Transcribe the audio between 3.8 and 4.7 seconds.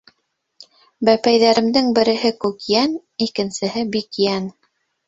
Бикйән.